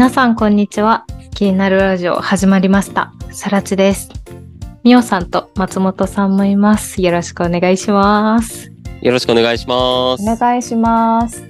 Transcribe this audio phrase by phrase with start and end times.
[0.00, 1.04] 皆さんこんにちは。
[1.34, 3.12] 気になるラジオ始まりました。
[3.32, 4.08] さらちです。
[4.82, 7.02] みおさんと松本さんもいます。
[7.02, 8.72] よろしくお願いします。
[9.02, 10.22] よろしくお願いします。
[10.22, 11.49] お願いします。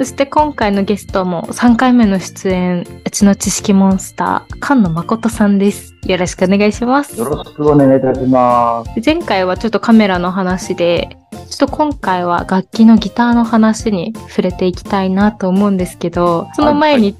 [0.00, 5.94] そして今回のゲストも3回目の出演、うちの知識モンスター、菅野誠さんです。
[6.06, 7.18] よろしくお願いします。
[7.18, 8.92] よろしくお願いいたします。
[9.04, 11.18] 前回はちょっとカメラの話で、
[11.50, 17.14] ちょっと今回は楽器のギターの話に触れていきたいなと思うんですけど、その前に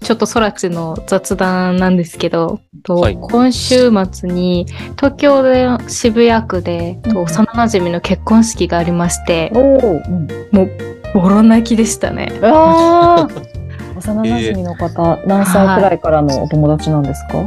[0.00, 4.66] ちょっと空知の雑談なんですけど、とはい今週末に
[4.96, 12.30] 東京で渋谷区でと幼馴染の結婚式がありまして、うん、もうボロ泣きでしたね。
[12.42, 13.28] ああ。
[13.96, 17.44] 幼馴染の方、何歳くらいからのお友達なんですか？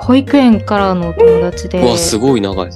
[0.00, 2.70] 保育園からのお友達で、うわ、すごい長い。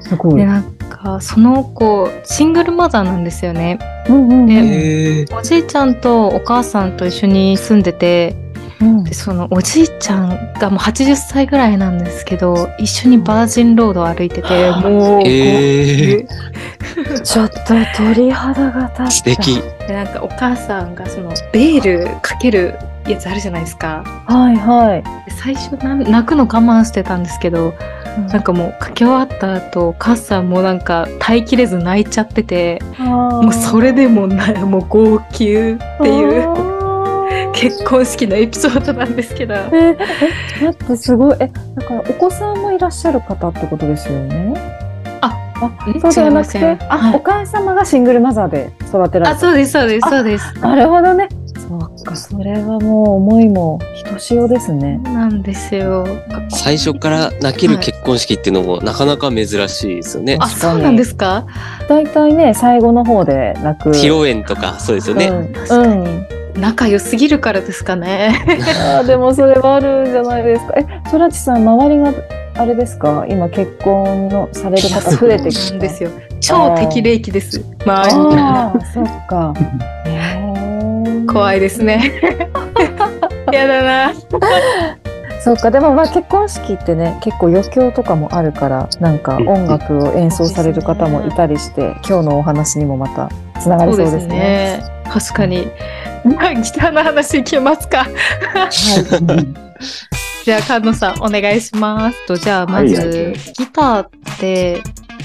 [0.00, 3.78] すごでなんかその子シングルマザーなんですよね。
[4.08, 4.46] うんうんうん。
[4.46, 5.24] でへえ。
[5.36, 8.36] おじいちゃんとお母さんと一緒に住んでて、
[8.80, 16.26] うんでそのおじいちゃんがもう80歳ぐらいなんですけど一緒にバージンロードを歩いててもう、ええ。
[17.22, 19.10] ちょっと鳥肌が立った。
[19.10, 19.60] 素敵。
[19.86, 25.02] でなんかお母さんがそのベールかけるやつあるじゃないですかはいはい。
[25.02, 27.74] で最初な泣くの我慢してたんですけど
[28.32, 36.79] なんかもうかけ終わった後お母さんもなんか耐えきれず泣いちゃっててもうそれでもなもう号泣っていうう。
[37.52, 39.96] 結婚式のエピソードなんですけどえー、
[40.60, 41.36] え、待って、すごい。
[41.40, 44.54] え、だから、お子さんもいらっしゃる方ってことですよね？
[45.20, 49.30] あ、あ、そうではなくてあ、はいお母様がシングルマザーで育てられた。
[49.32, 51.28] あそうですそうですそうですなるほどね。
[51.56, 54.98] そうか、それはもう思いもひとしおですね。
[54.98, 56.06] なんですよ
[56.48, 60.36] 最初から泣ける結婚式っていうのもなかなか珍しいですよね。
[60.40, 61.46] あそうなんですか？
[61.88, 63.90] 大体ね、最後の方で泣く。
[63.90, 65.26] 披露宴とか、そうですよね。
[65.26, 68.34] うん、確かうん仲良すぎるからですかね。
[69.06, 70.74] でもそれはあるんじゃないですか。
[70.76, 72.12] え、そらちさん、周りが
[72.56, 73.24] あれですか？
[73.28, 75.74] 今結婚のされる方増えてきた。
[75.76, 76.10] んですよ。
[76.40, 77.60] 超適齢期です。
[77.84, 79.54] 周りああ、そっか。
[80.06, 81.32] へー。
[81.32, 82.00] 怖いですね。
[83.52, 84.12] やだな。
[85.42, 94.80] そっか、でもまあ結婚式ってね、結構余興とかもあるから、なんか音楽を演奏される方もいたりして、今日のお話にもまたつながりそうですね。
[95.08, 95.58] 確かに。
[95.58, 95.66] まあ
[96.24, 96.34] ギ
[96.72, 98.06] ターの話いきますか？
[100.44, 103.06] じゃあ菅野さんお願いしますとじゃあまず、はい。
[103.08, 104.82] はいギターって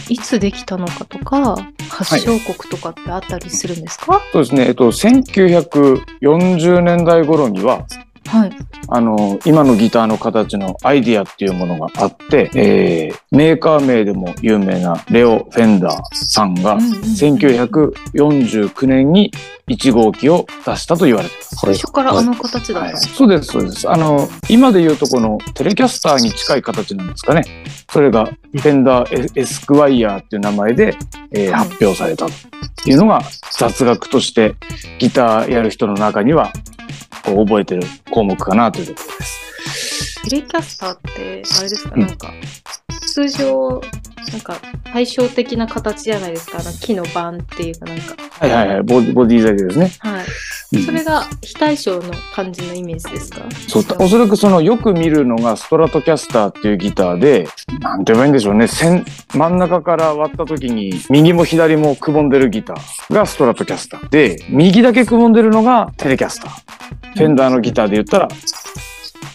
[0.10, 1.56] いつできたのかとか
[1.90, 4.22] 発祥国とかってあったりするんですか？
[4.32, 4.68] そうですね。
[4.68, 7.86] えっと、1940年代頃には、
[8.28, 8.52] はい、
[8.90, 19.32] あの、今のギターの形のアイディアっていうものがあって、えーメーカー名でも有名なレオ・フェンダーさんが、1949年に
[19.68, 21.56] 1号機を出したと言われてます。
[21.58, 23.90] 最初からあの形だったんはい、ですそうです、そうです。
[23.90, 27.44] あの、今で言うとこのテレキャスターに近い形なんですかね。
[27.92, 30.96] それが、フェンダーエエスクワイヤーっていう名前で、
[31.32, 31.70] えーはい。
[31.70, 33.22] 発表されたというのが
[33.52, 34.56] 雑学として
[35.00, 36.54] ギターやる人の中には
[37.26, 40.22] こう覚えてる項目かなというところです。
[40.24, 42.34] テレキャスターってあれですか、うんなんか
[43.06, 43.82] 通常
[44.32, 44.58] なんか
[44.92, 48.84] 対照的な形じゃないですかあの木の板っていうかなんかはいはいはい。
[48.84, 49.92] ボディボディ材ですね。
[50.00, 50.26] はい
[50.74, 53.46] うんそれが非対称の感じのイメージですか？
[53.68, 57.48] そうおそらくそのよく見るのがストラトキャスターっていうギターで、
[57.80, 58.68] なんて言えばいいんでしょうね。
[58.68, 67.14] 線真ん中から割った時に右も左もくぼんでるギターがストラトキャスターで、右だけくぼんでるのがテレキャスター。
[67.14, 68.28] フェンダーのギターで言ったら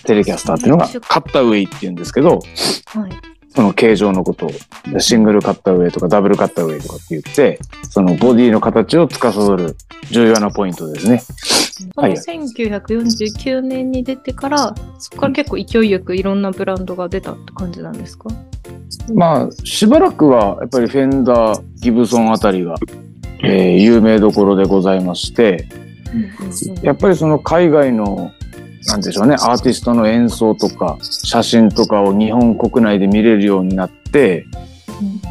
[0.05, 2.41] テレキャスターっていうのがカッターウェイって言うんですけど、
[2.87, 9.77] はいその形状のことをシングルカッターウェイとかダブルカッターウェイとかって言って、そのボディの形を司る
[10.11, 11.19] 重要なポイントですね。
[11.19, 18.29] そのはい1949年に出てからそこから結構勢いよくいろんなブランドが出たって感じなんですか？
[19.15, 22.77] まあ、しばらくはやっぱりフェンダー、ギブソンあたりが、
[23.43, 25.69] えー有名どころでございまして、
[26.83, 28.33] やっぱりその海外の、
[28.87, 34.47] なんでしょうね、アーティストの演奏とか、写真とかを日本国内で見れるようになって、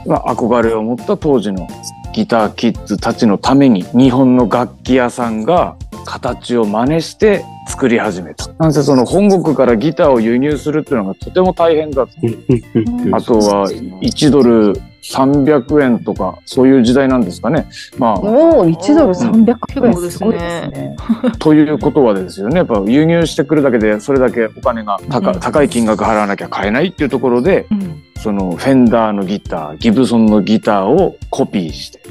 [0.06, 1.68] まあ、憧れを持った当時の
[2.14, 5.76] ギターキッズたちのために、日本の楽器屋さんが
[6.06, 8.48] 形を真似して作り始めた。
[8.58, 13.18] なんせその本国からギターを輸入するっていうのがとても大変だった。
[13.18, 14.74] あとは1ドル
[15.04, 17.68] 300円とかそういう時代なんですかね。
[17.98, 20.96] まおお、1ドル300円すごいですね。
[20.98, 32.02] あ ということはですよねやっぱ輸入してくるだけでそれだけお金が高,、うん高い金額払わなきゃ買えないっていうところでうんそのフェンダーのギターギブソンのギターをコピーして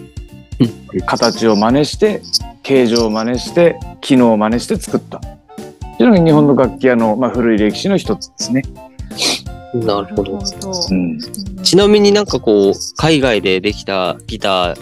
[1.06, 2.22] 形を真似して
[2.62, 8.62] 形状を真似して機能を真似して作ったっていうのが日本の楽器屋の、まあ、古い歴史の一つですね。
[9.74, 10.38] なるほど。
[10.90, 11.18] うん。
[11.62, 14.78] ちなみになんかこう、海外でできたギター、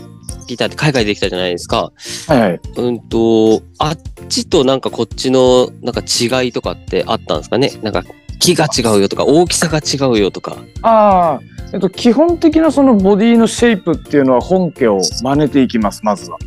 [0.47, 1.93] ギターって海外でできたじゃないですか。
[2.29, 2.61] はいはい。
[2.77, 7.73] うんと、あっちとなんかこっちのなんか違いとかってあったんですかね？
[7.83, 8.05] なんか
[8.39, 10.57] 木が違うよとか大きさが違うよとか。
[10.83, 11.41] ああ、
[11.73, 16.39] えっと、基本的なそのボディのシェイプっていうのは本家を真似ていきます、まずは。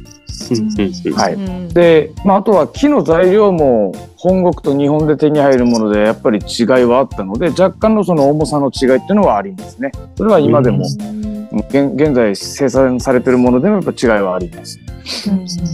[1.15, 9.91] はいうんで、まあ、あとは木の材料も本国と日本で手に入るものでやっぱり違いはあったので若干のその重さの違いっていうのはありますね。
[10.17, 10.85] それは今でも、
[11.69, 14.79] 現現在生産されてるものでもやっぱ違いはあります。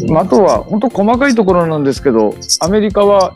[0.09, 3.33] まあ、あとは本当細かいところなんですけどアメリカは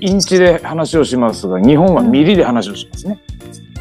[0.00, 3.18] インチで話をしますが日本はミリで話をしますね。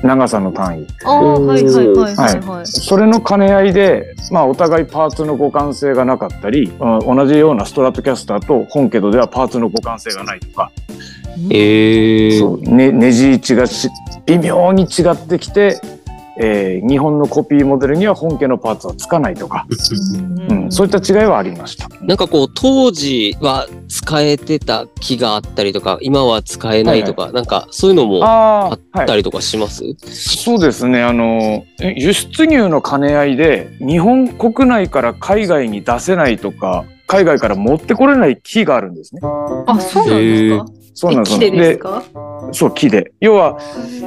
[0.03, 0.87] 長さの単位。
[1.03, 2.67] ああ、はいはいはいはいはい。
[2.67, 10.71] それの兼ね合いで、まあ、お互いパーツの互換性がなかったり、うん同じようなストラトキャスターと本家とではパーツの互換性がないとか、
[11.51, 13.89] ええそうね、ネジ位置がし
[14.25, 15.81] 微妙に違ってきて、
[16.41, 19.67] えー日本のコピーモデルには本家のパーツはつかないとか、
[20.49, 21.89] うん、そういった違いはありました。
[22.01, 28.77] なんかこう当時は使えてた木があったりとか今は使えないとか、なんかそういうのもあ。
[29.03, 31.03] ったりとかします、そうですね。
[31.03, 39.21] あの、え輸出入の兼ね合いで、日本国内から海外に出せないとか、海外から持ってこれない木があるんですね。
[39.23, 40.65] あ、そうなんですか？
[40.93, 42.03] そうなんですえ木でですか？
[42.51, 43.11] そう、木で。
[43.19, 43.57] 要は、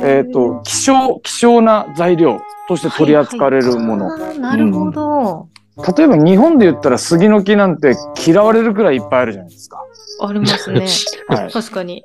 [0.02, 4.06] えっ、と、希少、希少な材料として取り扱われるもの。
[4.08, 5.49] はいはいなるほど。
[5.96, 7.94] 例えば日本で言ったら杉の木なんて
[8.26, 9.79] 嫌われるくらいいっぱいあるじゃないですか。
[10.20, 10.87] ありますね。
[11.29, 11.99] は確かに。
[11.99, 12.02] い。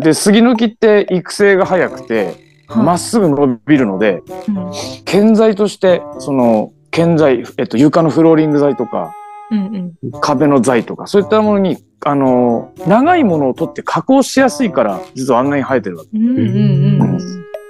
[0.00, 2.34] で、杉の木って育成が早くて、
[2.68, 4.70] まっすぐ伸びるので、うん
[5.06, 9.12] 建材として、その、建材、えっと、床のフローリング材とか、
[9.50, 16.10] うん壁の材とか、そういったものに、あの、長いものを取って加工しやすいから、実はあんなに生えてるわけ。
[16.16, 16.28] うん。
[16.28, 17.18] うんうんうん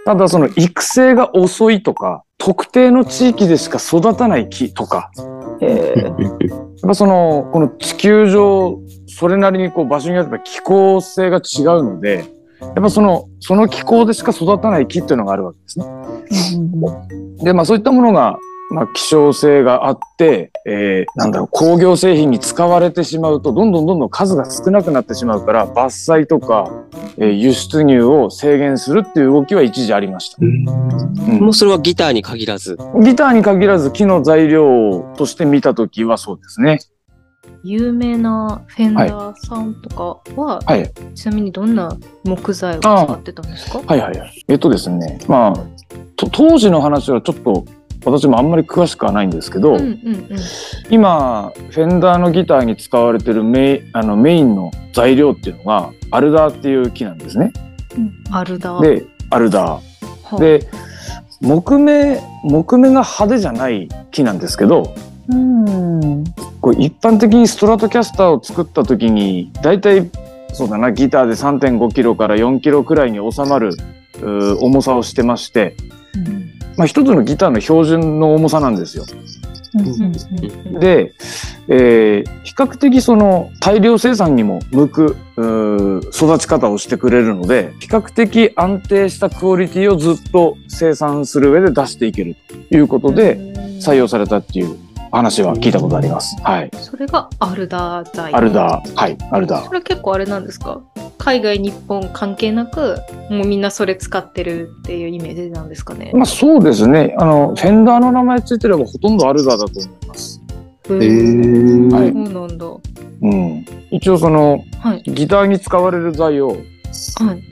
[0.08, 5.10] ただその育成が遅いとか、特定の地域でしか育たない木とか、
[5.60, 12.24] えーやっぱその、この地球上、それなりにこう場所によって気候性が違うので、
[12.60, 15.86] やっぱその、その気候でしか育たない木っていうのがあるわけですね。
[17.42, 18.38] で、まあそういったものが、
[18.70, 26.70] まあ希少性があって、えーなんだろう、工業製品に使われてしまうと、どんどんどんどん数が少なくなってしまうから、伐採とか、
[27.16, 30.36] えー輸出入を制限するっていう動きは一時ありました。
[30.40, 30.64] うん
[31.40, 32.76] もうそれはギターに限らず。
[33.02, 36.78] ギターに限らず木の材料として見たときはそうですね。
[37.64, 40.90] 有名なフェンダーさんとかは、はい。
[41.14, 43.80] ちなみにどんな木材を使ってたんですか？
[43.84, 44.44] はいはいはい。
[44.48, 45.18] えっとですね。
[45.26, 45.54] まあ、
[46.16, 47.64] と当時の話はちょっと
[48.04, 50.38] 私もあんまり詳しくはないんですけど、うんうんうん。
[50.90, 57.52] 今、フェンダーのギターに使われてるメイあのメインの材料っていうのが、アルダーっていう木なんですね。
[58.30, 58.82] アルダー。
[58.82, 60.68] で、アルダはー。、で、
[61.40, 64.94] 木目、木目が派手じゃない木なんですけど、
[65.28, 66.24] うん。
[66.60, 70.10] こう一般的にストラトキャスターを作った時に大体
[70.52, 73.70] そうだなギターで3.5キロから4キロくらいに収まる
[74.60, 75.76] 重さをしてまして、
[76.78, 79.04] まあ、一つのギターの標準の重さなんですよ。
[80.80, 81.12] で、
[81.68, 85.16] えー比較的その大量生産にも向く
[86.12, 92.34] 育ち方をしてくれるので比較的安定したクオリティをずっと生産する上で出していける
[92.70, 93.36] ということで
[93.80, 94.76] 採用されたっていう
[95.12, 96.34] 話は聞いたことあります。
[96.42, 96.70] はい。
[96.80, 98.34] それがアルダー材。
[98.34, 98.94] アルダー。
[98.96, 99.16] はい。
[99.30, 99.72] アルダーそ。
[99.72, 100.80] れ結構あれなんですか？
[101.18, 102.96] 海外、日本関係なく、
[103.30, 106.12] もうみんなそれ使ってるっていうイメージなんですかね。
[106.14, 107.14] まあそうですね。
[107.18, 110.40] あの、フェンダーの名前ついてればほとんどアルダーだと思います。
[110.90, 112.66] へへーーはいそうなんだ。
[113.20, 113.66] うん。
[113.90, 115.02] 一応その、はい。
[115.04, 117.42] ギターに使われる材を、はい。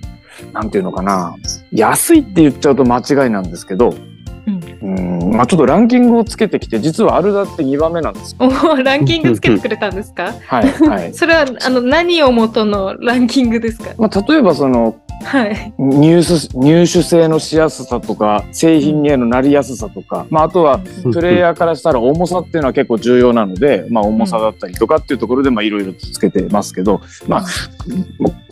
[0.52, 1.34] なんていうのかな。
[1.72, 3.94] 安いって言っちゃうと間違いなんですけど、
[4.86, 5.30] うん。
[5.36, 8.36] まあちょっとランキングをつけてきて、実はアルダーって2番目なんです。
[8.38, 10.32] おーランキングつけてくれたんですか？
[10.46, 10.70] はい。
[10.88, 11.14] はい。
[11.14, 13.90] それは、あの、何を元のランキングですか？
[13.98, 15.72] まあ例えばその、はい。
[15.78, 20.78] 入手、入手性のしやすさとか、製品へのなりやすさとか、まああとは、
[21.12, 27.44] プレイヤーからしたら重さっていうのは結構重要なので、まあ重さだったりとかっていうところでまあいろいろつけてますけど、まあ、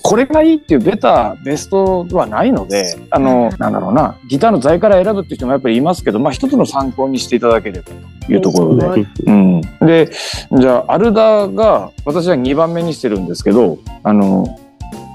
[0.04, 7.86] これがいいっていうベタ、ベストはないので、あの、なんだろうな、ギターの材から選ぶっていう人もやっぱりいますけど、まあ一つの参考にしていただければ
[8.26, 8.86] というところで。
[8.86, 9.60] はいうん。
[9.80, 10.10] で、
[10.58, 14.46] じゃあ、アルダーが私は2番目にしてるんですけど、あの、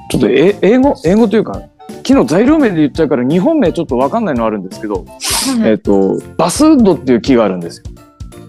[0.09, 1.61] ちょっとえ英語、英語というか、
[2.03, 5.05] 昨日材料名で言っちゃうから日本名ちょっとわかんないのあるんですけど、
[5.63, 7.83] えっ、と、バスウッドっていう木があるんですよ。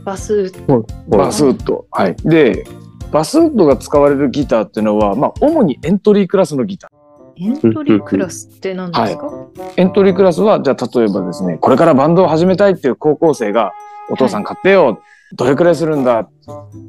[0.07, 0.51] バス、
[1.07, 1.85] バスウッド。
[1.91, 2.17] はい。
[2.25, 2.65] で、
[3.11, 6.90] バスウッドが使われるギターっていうのは、まあ、主にエントリークラスのギタ
[7.37, 9.31] エントリークラスって何ですか、
[9.76, 13.73] エントリークラスは、じゃあ例えばですね、これからバンドを始めたいっていう高校生が、
[14.11, 15.00] お父さん買ってよ、
[15.33, 16.29] どれくらいするんだ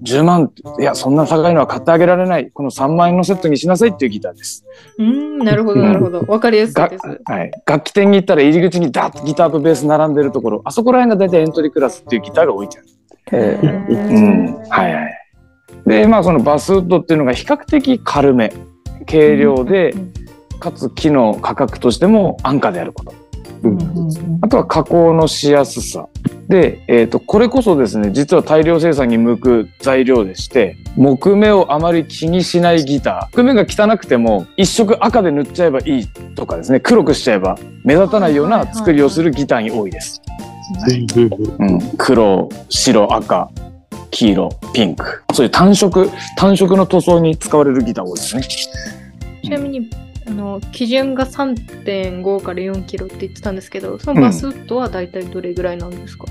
[0.03, 2.51] ?10 万いや、そんな高いのは買ってあげられない。
[2.51, 4.65] この3万円のセットにしなさいっていうギターです。
[4.97, 6.21] うーん、なるほど、なるほど。
[6.21, 7.21] わかりやすいがです。
[7.23, 12.87] はい、楽器店に行ったら入り口にダッとギターとベース並んでるところ、あそこら辺が大体エントリークラスっていうギターが置いてある。
[13.37, 15.20] へうーん、はいはい。
[15.85, 18.53] で、まあそのバスウッドっていうのが比較的軽め、
[19.05, 19.93] 軽量で、
[20.59, 23.13] かつ機能価格としても安価であること。
[24.41, 26.07] あとは加工のしやすさ。
[26.47, 33.35] で、えっ、と、これこそですね、実は大量生産に向く材料でして、木目をあまり気にしないギター。
[33.35, 40.21] 木目が汚くても、一色赤で塗っちゃえばいいとかですね、黒くしちゃえば目立たないような作りをするギターに多いです。
[41.59, 43.49] うん、黒、白、赤、
[44.11, 45.23] 黄色、ピンク。
[45.33, 48.43] そういう単色、単色の塗装に使われるギターが多いですね。
[49.43, 49.89] ちなみに、
[50.27, 56.25] あの、基準が3.5から4キロって言ってたんですけど、そのバスウッドは大体どれぐらいなんですか、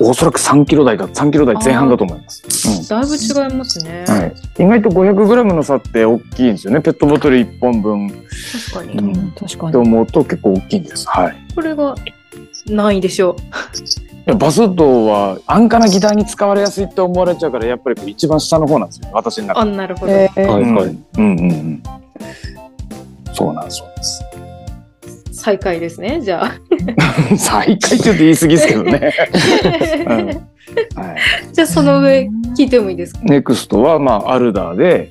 [0.00, 2.42] おそらく3キロ台だ、3キロ台前半だと思います。
[2.46, 2.50] うん
[2.90, 4.04] だいぶ違いますね。
[4.08, 6.80] はい、意外と 500g の差って大きいんですよね。
[6.80, 8.10] ペットボトル1本分っ
[8.72, 8.98] 確かに。
[8.98, 9.82] うんうん確かてに。
[9.82, 11.06] 思うと結構大きいんです。
[11.08, 11.36] はい。
[11.54, 11.94] これが
[12.66, 13.36] 何位でしょ
[14.09, 19.08] いやバスウッドは安価なギターに使われやすいって思われちゃうから、やっぱり一番下の方なんですよ。
[19.12, 19.70] 私のう中で。
[19.72, 20.12] あ、なるほど。
[20.12, 20.84] えーはいはい。
[20.84, 21.82] うんうんうんうん。
[23.32, 23.76] そうなんです。
[23.78, 24.24] そうです。
[25.32, 26.52] 最下位ですね、じゃあ。
[27.38, 29.12] 最下位って言い過ぎですけどね。
[30.06, 30.16] うん
[31.02, 31.16] はい。
[31.52, 33.20] じゃあその上聞いてもいいですか？
[33.24, 35.10] ネクストはまあアルダーで、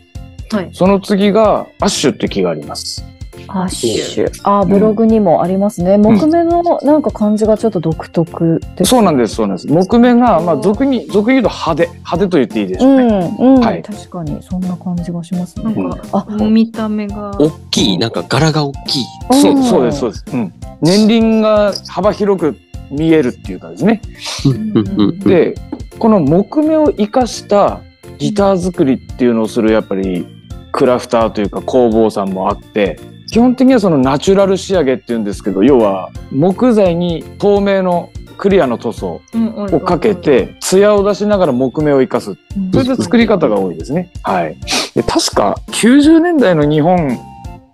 [0.52, 0.70] はい。
[0.72, 3.04] その次がアッシュって木があります。
[3.52, 4.30] アッシュ。
[4.44, 5.98] あー、ブログにもありますね。
[5.98, 8.90] 木目のなんか感じがちょっと独特です。
[8.90, 9.68] そうなんです、そうなんです。
[9.68, 13.30] 木目が、まあ、俗に、俗に言うと派手、派手と言っていいでしうょうね。
[13.30, 15.64] ん、うん、はい確かにそんな感じがしますね。
[15.64, 17.32] なんか、あ、見た目が。
[17.40, 19.04] 大きい、なんか柄が大きい。
[19.32, 20.26] うんそうそうです、そうです。
[20.34, 20.54] うん。
[20.82, 22.58] 年輪が幅広く
[22.92, 24.02] 見えるっていうかですね。
[24.46, 25.56] うんで、
[25.98, 27.82] この木目を生かした
[28.18, 30.26] ギター作りっていうのをする、やっぱり、
[30.72, 33.00] クラフターというか工房さんもあって、
[33.32, 42.38] 基本的にはそのナチュラル仕上げっていうんですけど、要は木材に透明のクリアの塗装をかけ、て、艶を出しながら木目を生かす。
[42.74, 44.12] それで作り方が多いですね。
[44.24, 44.58] はい。
[44.96, 47.20] で確か90年代の日本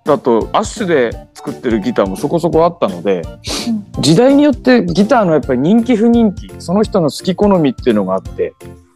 [0.03, 3.21] だとアッシュで作ってるギターもそこそこあったので、
[3.99, 8.53] 時代によってギターのやっぱり人気不人気、その人の好き好みっていうのがあって、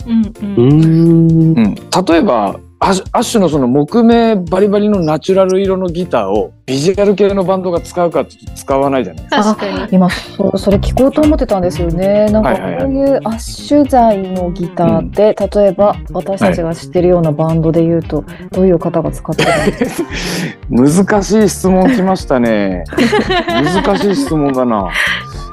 [0.08, 1.54] うんううん。
[1.54, 1.58] ん。
[1.58, 9.44] うん、例えばアッシュアッシュのその木目バリバリのナチュラル色のギターをビジュアル系のバンドが使うかって使わないじゃないですか。
[9.44, 9.88] 確かに。
[9.92, 12.30] 今そうそれ聞こうと思ってたんですよね。
[12.32, 20.04] なんかこはいはいはいういうアッシュ材のギターって、例えば私たちが知ってるようなバンドで言うと、どういう方が使ってるんです
[21.04, 21.12] か？
[21.20, 22.86] 難しい質問来ましたね。
[23.84, 24.88] 難しい質問だな。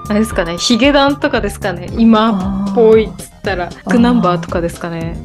[0.09, 1.89] あれですかね、ヒゲダンとかですかね。
[1.99, 5.17] 今っぽいっつったら、クナンバーとかですかね。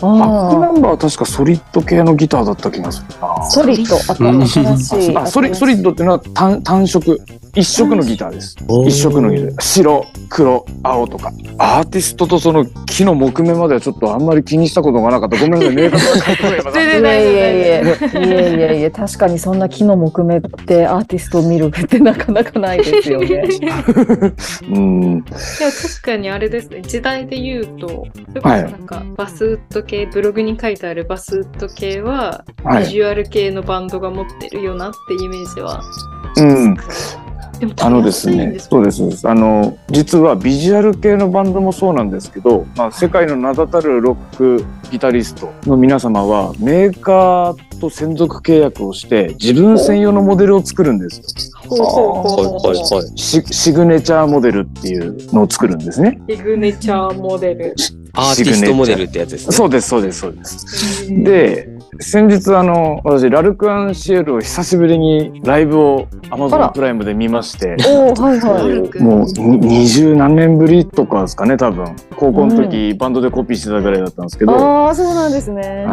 [0.00, 3.34] バックナあンバーは確かソリッド系のギターだった気がするな。
[3.40, 3.50] あ、。
[3.50, 3.96] ソリッド、
[4.30, 4.46] うん。
[4.46, 5.16] 新しい。
[5.16, 7.20] あソリソリッドっていうのは単単色
[7.54, 8.56] 一色のギターです。
[8.86, 9.60] 一色のギター。
[9.60, 11.32] 白、黒、青とか。
[11.58, 15.36] アーティストとその木の木目まではちょっとあんまり気にしたことがなかった。
[15.36, 23.44] ごめんなさい、明確な回答が今 全然いやいやいやいやいやいやいや確かにそんな木の木目ってアーティストを見るってなかなかないですよね。
[24.70, 25.24] うん。
[25.24, 28.06] でも確かにあれですね、時代で言うと、
[28.42, 32.84] なんか、バスウッド系、ブログに書いてあるバスウッド系は、はい。
[32.84, 35.80] ビジュアル系のバンドが持ってるよなってイメージは。
[36.36, 36.76] うん。
[37.58, 39.28] でもあのですね、そうです、そうです。
[39.28, 51.24] あの、実はビジュアル系のバンドもそうなんですけど、まあ、世界の名だたるロックギタリストの皆様は、メーカーと専属契約をして、自分専用のモデルを作るんですよ。
[52.72, 53.18] いはいはい。
[53.18, 56.20] シシグネチャーモデルっていうのを作るんですね。
[56.28, 57.74] シグネチャーモデル。
[58.16, 59.52] アーティストモデルってやつですね。
[59.52, 61.08] そうです、そうです、そうです。
[61.24, 61.68] で、
[62.00, 69.02] 先日あの、私、ラルク・アンシエルを久しぶりにライブをあ Amazon らプライムで見まして、おおはいラはい。
[69.02, 71.94] もうに二十何年ぶりとかですかね、多分。
[72.16, 75.86] 高校の時、バンドでコピーしてたぐらいだったんですけど、はああそうなんですね。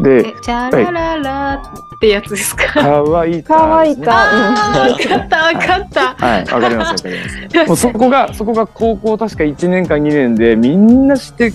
[0.00, 0.02] い。
[0.02, 1.60] でえ、、チャラララっ
[2.00, 2.64] てやつですか？
[2.82, 4.12] かわいいかわいいか。
[4.12, 6.26] あーわかったわかった。
[6.26, 7.66] はい、わかります、わかります。
[7.68, 11.52] もうそこが、そこが高校確か1年か2年で、みんな知って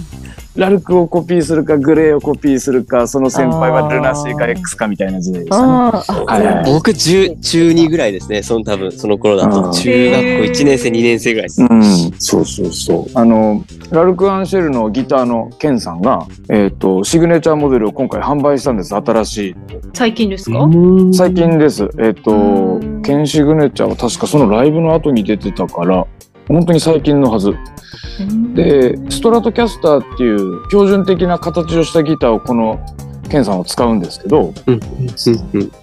[0.55, 6.63] ラルクをコピーするかグレーをコピーするかその先輩はルナシーか X かみたいな時代でしたね。
[6.65, 9.65] 僕中中2ぐらいですねその多分その頃だと。
[9.65, 10.27] うん中学校
[10.62, 13.12] 1年生2年生ぐらいです、うん、そうそうそう。
[13.15, 19.55] あの、ラルク・アンシェルのギターのケンさんが、えっ、と、シグネチャーモデルを今回販売したんです、新しい。
[19.93, 20.67] 最近ですか？
[21.13, 21.89] 最近です。
[22.00, 26.05] えっ、とうん、ケンシグネチャーは確かそのライブの後に出てたから、
[26.51, 27.53] 本当に最近のはず。
[28.53, 32.79] で、ストラトキャスターっていう標準的な形をしたギターをこの
[33.29, 34.53] ケンさんは使うんですけど、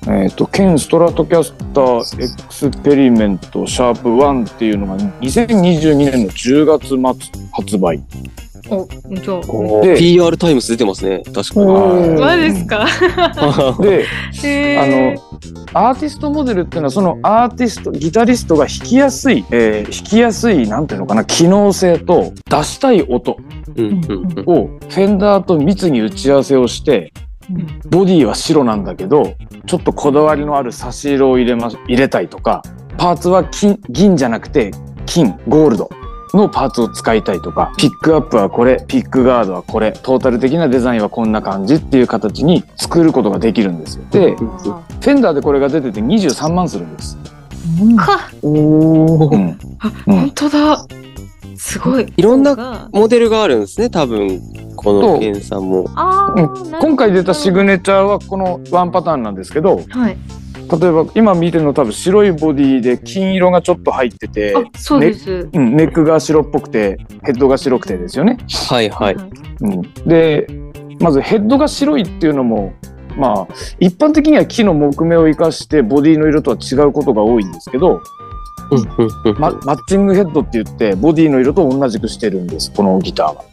[0.06, 8.02] えっ、と、ケンストラトキャスターエクスペリメントシャープ1っていうのが2022年の10月末発売。
[8.70, 9.86] お、じゃあ。
[9.86, 11.22] で PR タイムス出てますね。
[11.34, 11.66] 確かに。
[11.66, 12.20] はい。
[12.20, 12.86] マジですか？
[13.80, 14.04] で、
[14.48, 15.22] へあーの、
[15.88, 23.36] アーティストモデルっていうのは、そのアーティスト、ギタリストが弾きやすい、えー弾きやすい、なんていうのかな、機能性と出したい音
[23.76, 24.00] うんうん
[24.36, 24.44] うん。
[24.46, 27.12] をフェンダーと密に打ち合わせをして、
[27.90, 29.34] ボディは白なんだけど、
[29.66, 32.62] ちょっとこだわりのある差し色を入れま、入れたいとか、
[32.98, 34.70] パーツは金、銀じゃなくて、
[35.06, 35.88] 金、ゴールド。
[36.34, 44.04] のパーツを使いたいとか、ピックアップはこれ、ピックガードはこれ、トータル的なデザインはこんな感じっていう形に作ることができるんですよ。
[44.10, 47.16] で、フェンダーでこれが出てて23万するんです。
[47.96, 49.30] か、おお。
[49.32, 49.58] うん。
[49.78, 50.86] あ、うん本当だ。
[51.56, 52.12] すごい。
[52.16, 54.40] いろんながモデルがあるんですね多分
[54.76, 60.16] このケンさんもああ、うん今回出たシグネチャーはこのワンパターンなんですけど、はい。
[60.70, 65.48] 例えば今見てるの多分白いボディで金色がちょっと入ってて、あ、そうです。
[65.52, 68.38] うん、ネックが白っぽくてヘッドが白くてですよね。
[68.68, 69.16] はいはい
[69.60, 70.46] うん、で
[71.00, 72.74] まずヘッドが白いっていうのも
[73.16, 78.02] まあ一般的には木の木目を生かしてボディの色とは違うことが多いんですけど、
[79.38, 83.44] まマッチングヘッドって言ってボディの色と同じくしてるんですこのギターは。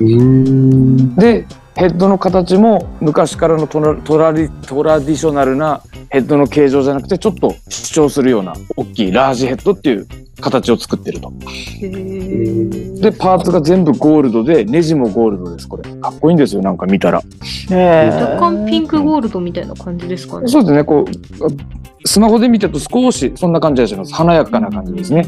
[0.00, 1.46] うんで
[1.80, 10.06] ヘッドの形も昔からのトラトラリトラディショナルなヘッドの形状じゃなくてちょっと主張するような大きいラージヘッドっていう
[10.42, 11.32] 形を作ってると。
[11.40, 15.90] でパーツが全部ゴールドでネジもゴールドですこれ。
[16.02, 17.22] かっこいいんですよなんか見たら。
[17.70, 20.48] 若干ピンクゴールドみたいな感じですかね。
[20.48, 25.24] そうですねこうスマホで見てると少しそんな感じがします華やかな感じですね。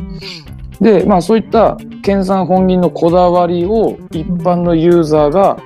[0.83, 5.57] でまあそういった県産本人のこだわりを一般のユーザーが、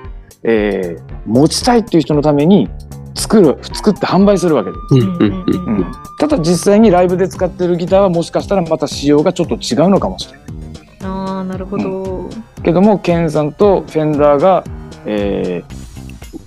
[0.47, 2.69] えー持ちたいっていう人のために
[3.13, 4.95] 作る作って販売するわけです。
[4.95, 5.85] うんうんうんうん
[6.19, 10.41] ただ実際にライブで使ってるギターはもしかしたらまた仕様がちょっと違うのかもしれない。
[11.03, 12.29] ああ、なるほど。
[12.63, 14.63] けどもケンさんとフェンダーが、
[15.05, 15.87] えー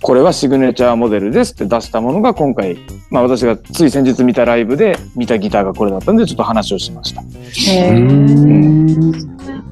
[0.02, 2.78] これはシグネチャーモデルですって出したものが今回、
[3.10, 7.20] まあ、私がつい先日見たライブで見たギターがこれだったんでちょっと話をしました。
[7.20, 9.19] へー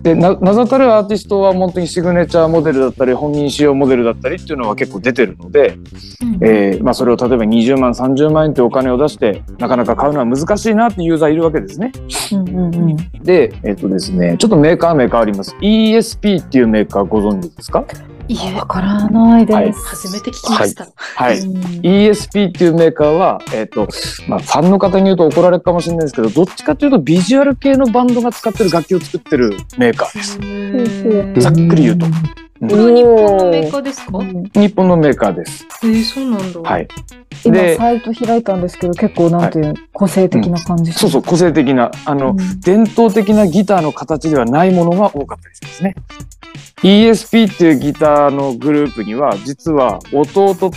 [0.02, 5.76] でな名だたるアーティストは本当にシグネチャーモデルだったり本人仕様モデルだったりっていうのは結構出てるので、
[6.40, 11.92] えーまあ、それを例えば20万30万円というお金を出してなかなか買うのは難しいなっていうユーザーいるわけですね。
[12.32, 15.54] うんうんうんで、えっとですね、ちょっとメーカー名変わります。
[15.60, 17.84] ESP っていうメーカーご存知ですか？
[18.28, 19.86] いえ、わからないです。
[19.86, 20.86] 初めて聞きました。
[20.96, 21.38] はい。
[21.38, 23.88] うん ESP っていうメーカーは、えっ、と、
[24.28, 31.40] まあ、ファンの方に言うと怒られるかもしれないですけど、どっちかというとビジュアル系のバンドが使ってる楽器を作ってるメーカーです。
[31.40, 32.06] ざっくり言うと。
[32.60, 34.18] これは日本のメーカーですか？
[34.18, 35.66] うん日本のメーカーです。
[35.82, 36.60] えー、そうなんだ。
[36.60, 36.88] はい。
[37.44, 45.94] 今でサイト開いたんですけど結構なんていう、個性的な感じそうそう、個性的な、あの、うん伝統的なギターの形ではないものが多かったりしますね。
[46.82, 50.70] ESP っていうギターのグループには、実は弟と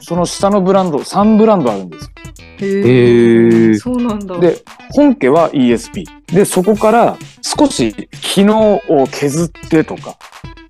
[0.00, 2.10] その下のブランド、3ブランドあるんですよ。
[2.58, 4.38] へへーーそうなんだ。
[4.38, 6.04] で、本家は ESP。
[6.32, 10.16] で、そこから少し機能を削ってとか、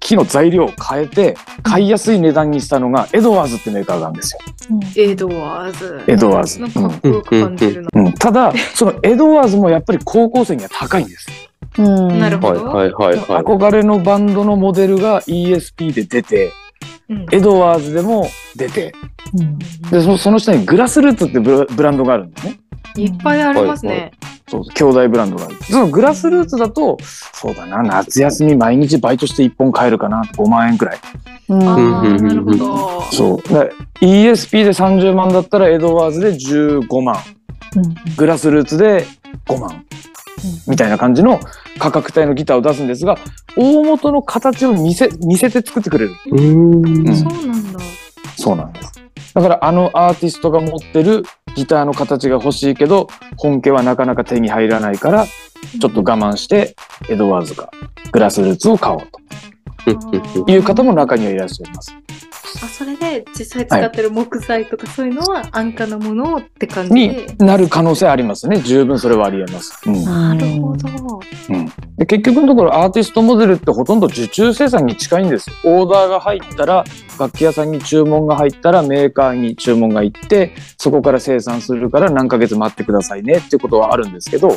[0.02, 4.40] 木の材料を変えて、買いやすい値段にしたのがエドワーズってメーカーがあるんですよ。
[4.96, 6.04] エドワーズ。
[6.06, 7.88] エドワーズなんかかっこよく感じるな。
[7.94, 11.28] うん、ただ、そのエドワーズもやっぱり高校生には高いんです。
[11.78, 12.64] うんはいなるほど。
[12.66, 13.42] はいはいはい。
[13.42, 16.52] 憧れのバンドのモデルが ESP で出て、
[17.08, 18.92] うんエドワーズでも出て、
[19.34, 19.58] うん
[19.90, 22.60] でそその下にグラスルーツってブラブランドがあるんですね。
[22.96, 24.12] いっぱいありますね。
[24.52, 25.56] そう兄弟ブランドがある。
[25.64, 26.98] そのグラスルーツだと、
[27.32, 30.98] そうだな、夏休み毎日バイトして1本買えるかな、5万円くらい。
[31.48, 33.02] うんなるほど。
[33.10, 33.48] そう。
[33.48, 37.16] で ESP で30万だったらエドワーズで15万。
[37.76, 39.06] うんグラスルーツで
[39.46, 39.86] 5万。
[40.68, 41.40] みたいな感じの
[41.78, 43.16] 価格帯のギターを出すんですが、
[43.56, 46.12] 大元の形を見せ、見せて作ってくれる。
[46.30, 47.80] うんうんそうなんだ。
[48.36, 48.92] そうなんです。
[49.32, 51.22] だからあのアーティストが持ってる
[51.54, 56.74] ギターの形が欲しいけど、本家はなかなか手に入らないから、ちょっと我慢して
[57.08, 57.70] エドワーズか
[58.12, 59.20] グラスルーツを買おうと。
[60.50, 61.94] いう方も中にはいらっしゃいます。
[62.62, 67.36] あそれで実際使ってる木材とかそういうのは安価なものをって感じにで。
[67.38, 68.60] なる可能性ありますね。
[68.60, 69.78] 十分それはありえます。
[69.86, 70.04] うん。
[70.04, 71.20] なるほど。
[71.96, 75.50] で結局のところアーティストモデルってほとんど受注生産に近いんです。
[75.50, 76.84] よオーダーが入ったら
[77.18, 84.56] 楽器屋さんに注文が入ったらメーカーに注文が行ってそこから生産するから何ヶ月待ってくださいねっていうことはあるんですけど、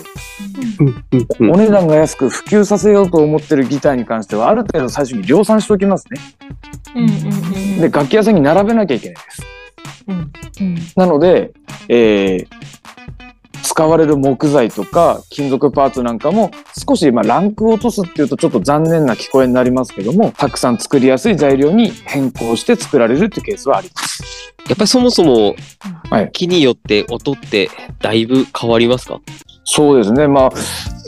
[1.40, 1.52] うん。
[1.52, 6.20] お値段が安く普及させようと思ってるギターに関してはある程度最初に量産しておきますね。
[6.42, 6.85] うんうんうん
[7.80, 9.42] で楽器屋さんに並べなきゃいけないです。
[10.08, 10.32] うん
[10.96, 11.52] なので、
[11.90, 12.48] えー
[13.68, 16.52] 使われる木材とか金属パーツなんかも
[16.88, 24.54] 少しまあランクを落とすっていうとちょっと残念な聞こえになりますけどもたくさん作りやすい材料に変更して作られるっていうケースはあります。
[24.70, 25.56] やっぱりそもそも
[26.12, 26.32] はい。
[26.32, 29.20] 木によって音ってだいぶ変わりますか？
[29.68, 30.28] そうですね。
[30.28, 30.50] まあ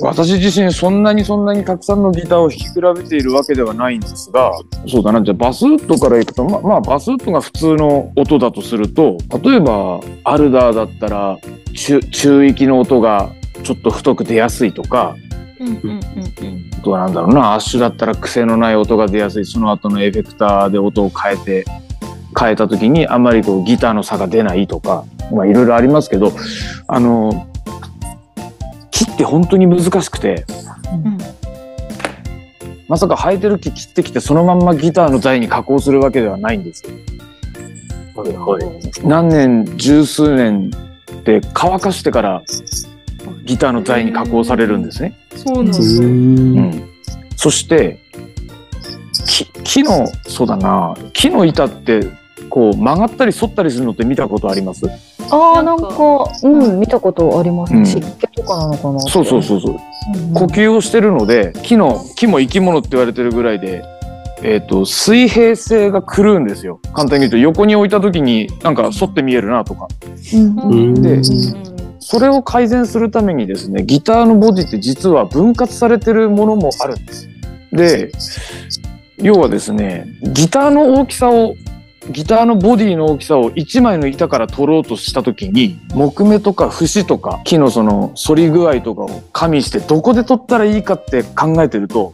[0.01, 4.51] 私自身そんなにそんなにたくさんのギターを弾き比べているわけではないんですが
[4.87, 5.21] そうだな。
[5.21, 11.37] じゃあバスウッドからいくとままあバスウッドが普通の音だとすると例えばアルダーだったら
[11.75, 13.31] 中中域の音が
[13.63, 15.15] ちょっと太く出やすいとか
[15.59, 21.65] うんうなんだろうなアッシュだったら癖のない音が出やすいその後のエフェクターで音を変えて
[22.37, 26.31] 変えた時にあんまりこうギターの差が出ないとかまあいろいろありますけど
[26.87, 27.56] あの木
[29.17, 30.45] って本当に難しくて
[30.93, 31.17] うん
[32.87, 36.91] まさか生えてる木切ってきてそのまんまギターの材に加工するわけではないんですよ。
[39.03, 40.71] 何年十数年
[41.25, 42.43] で乾かしてから
[43.43, 45.17] ギターの材に加工されるんですね。
[45.35, 45.77] そうなんだ。
[45.77, 46.89] うん、
[47.35, 47.99] そして
[49.27, 52.07] 木木のそうだな木の板って
[52.49, 54.85] こう曲がったり反ったりするのって見たことあります？
[55.31, 57.73] ああ、なんかか、うん、見たことあります。
[57.73, 58.99] うん湿気とかなのかな。
[59.01, 59.75] そうそうそうそう
[60.29, 60.33] うん。
[60.33, 63.83] 呼吸をしてるので木の木も生き物って言われてるぐらいで、
[64.43, 69.87] えー、と水平性が狂うんですよ簡単に言うと横に置いた時になんか反って見えるなとか
[70.33, 71.23] うんうんでうん
[71.99, 77.27] それを改善するためにですねギターのボディって実は分割されてるものもあるんです。
[77.73, 78.11] で
[79.17, 81.53] 要はですねギターの大きさを
[82.09, 92.13] ギターのボディの大きさを1枚の板から取ろうとした時に木目とか節とか木のその反り具合とかを加味してどこで取ったらいいかって考えてると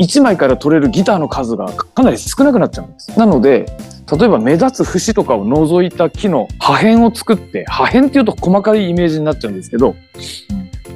[0.00, 3.18] 1枚から取れるギターの数がかなり少なくなっちゃうんです。
[3.18, 3.66] なので
[4.10, 9.94] 例えば目立つ節とかを除いた木の破片を作って破片っていうと細かいイメージになっちゃうんですけど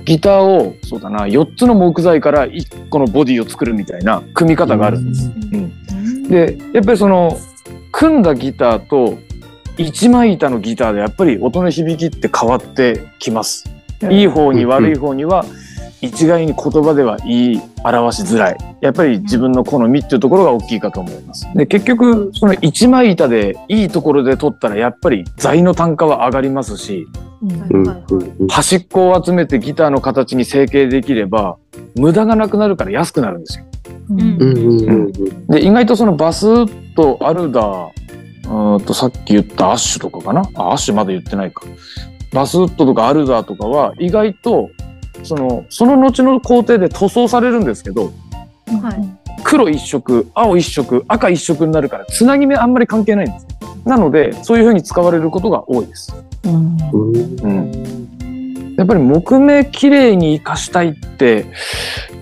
[0.05, 5.31] ギターをそうだな4つの木材から1個のボディを作るみたいな組み方があるんです。
[6.29, 7.38] でやっぱりその
[7.99, 9.19] 組んだギターと
[9.79, 13.65] 一枚板のギターでやっぱり音の響きって変わってきます。
[14.11, 15.47] いい方に悪い方には
[16.03, 18.59] 一概に言葉では言い表しづらい。
[18.83, 21.47] やっぱり自分の好みっていうところが大きいかと思います。
[21.55, 27.09] で結局その一枚板でいいところで取ったらやっぱり材の単価は上がりますし
[28.49, 31.59] 端っこを集めてギターの形に成形できれば
[31.94, 33.64] 無駄がなくなるから安くなるんですよ。
[35.49, 40.49] で意外とそのバスとアルダーとさっき言ったアッシュとかかな？
[40.55, 41.62] あアッシュまだ言ってないか。
[42.33, 44.70] バスウッドとかアルダーとかは意外と
[45.22, 48.12] そのその後の工程で塗装されるんですけど
[48.83, 49.18] はい。
[49.44, 53.46] 黒一色青一色赤一色になるからつなぎ目あんまり関係ないんです
[53.87, 56.12] なのでそういう風に使われることが多いです、
[56.44, 56.77] うん。
[57.42, 61.46] うん、やっぱり木目綺麗に生かしたいって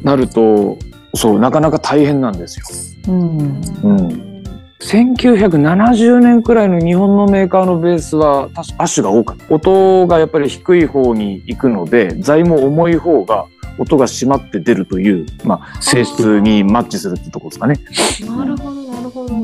[0.03, 0.77] なると
[1.15, 2.67] そうなかなか大変なんですよ。
[3.09, 3.39] うん。
[3.83, 4.35] うん。
[4.81, 9.55] 1970年くらいの日本のメーカーのベースは確かアッシュが多かった。
[9.55, 13.47] 音がやっぱり低い方に行くので材も重い方が
[13.79, 17.81] 音が締まって出るという、まあ、性質にマッチするってとこですかね。
[18.29, 19.35] なるほどなるほど。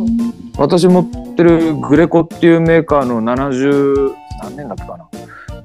[0.61, 4.99] 私持ってるグレコっていうメーカーの70何年だっけか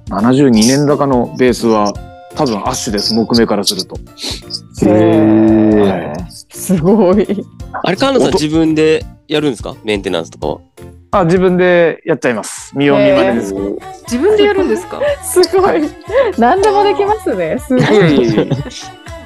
[0.10, 1.92] な？72年だかのベースは
[2.34, 3.98] 多分アッシュです木目からすると
[4.86, 6.14] へはえ。
[6.50, 7.46] すごい。
[7.84, 9.76] あれ、カーナさん音自分でやるんですか？
[9.84, 10.60] メンテナンスとかは？
[11.12, 13.54] あ自分でやっちゃいます見よう見まねです
[14.04, 15.02] 自分でやるんですか？
[15.24, 15.82] すごい。
[16.38, 17.58] 何でもできますね。
[17.60, 17.84] すごい。
[17.84, 18.50] いえいえいえ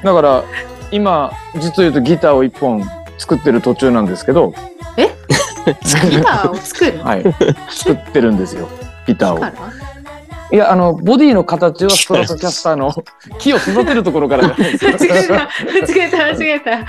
[0.04, 0.44] だから
[0.92, 2.84] 今実を言うとギターを一本
[3.20, 4.54] 作ってる途中なんですけど、
[5.74, 6.98] ギターを作る？
[7.00, 7.24] はい、
[7.70, 8.68] 作ってるんですよ
[9.08, 9.44] ギターを。
[10.52, 12.92] いやあのボディの形はストラトキャスターの
[13.38, 16.88] 木を育てるところからじゃないです間違えたか間違えた間違えた。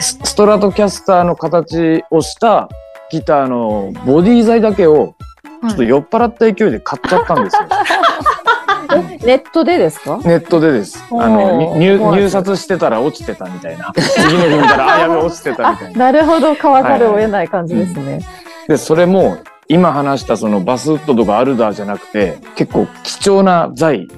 [0.00, 2.70] スストラトキャスターの形をした
[3.10, 5.14] ギターのボディ材だけを
[5.62, 7.68] ちょっと酔っ払った勢いで買っちゃったんですよ。
[9.02, 10.18] ネットでですか？
[10.24, 11.04] ネットでです。
[11.10, 13.92] あおの、ー入入札してたら落ちてたみたいな。
[13.94, 15.98] 次の日見たら、あ、やべ、落ちてたみたいな。
[16.12, 18.20] なるほど、買わざるを得ない感じですね。
[18.68, 24.08] で、それも、今話したそのバスウッドとかアルダーじゃなくて、結構貴重な材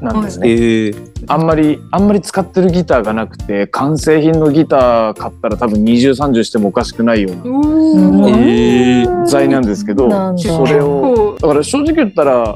[0.00, 0.48] なんですね。
[0.48, 0.94] ええ
[1.26, 12.54] あんまり、あんまり使ってるギターがなくて、完成品のギター買ったら多分20、30してもおかしくないような材なんですけど、それを、だから正直言ったら、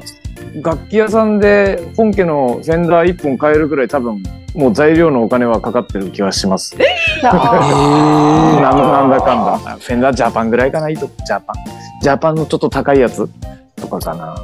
[0.62, 4.22] 楽器屋さんで本家のフェンダー1本買えるぐらい多分、
[4.54, 6.76] もう材料のお金はかかってる気はします。
[7.24, 9.76] あ なんなんだかんだ。
[9.80, 11.56] フェンダージャパンぐらいかな、いいとこジャパン。
[12.00, 13.28] ジャパンのちょっと高いやつ
[13.84, 14.34] とかかな。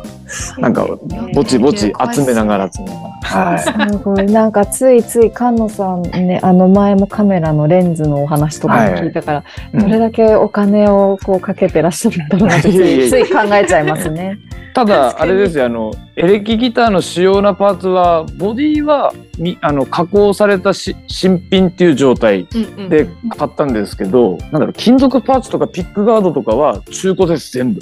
[0.59, 0.87] なんか、
[1.35, 3.11] ぼちぼち集めながら集めながら。
[3.23, 3.59] はい。
[3.59, 4.27] ーすごい。
[4.27, 14.39] なんかついつい菅野さんね、あの前もカメラのレンズのお話とかも聞いたから、うんどれだけお金をこうかけてらっしゃるんだろうな ってついつい考えちゃいますね。
[14.73, 22.47] ただ、あれですよ、あの、エレキギターの主要なパーツは、ボディは、みあの、加工されたし新品っていう状態
[22.89, 27.81] で買ったんですけど、なんだろう、金属パーツとかピックガードとかは中古です、全部。